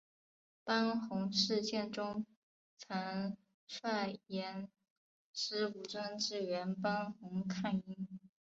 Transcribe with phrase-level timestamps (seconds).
[0.63, 2.25] 班洪事件中
[2.75, 4.67] 曾率岩
[5.31, 8.19] 帅武装支援班洪抗英。